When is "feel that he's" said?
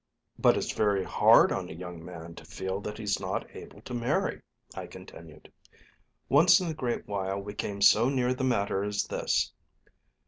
2.43-3.19